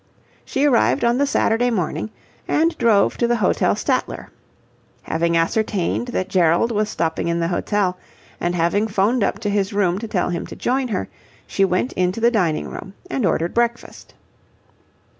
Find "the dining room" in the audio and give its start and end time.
12.19-12.95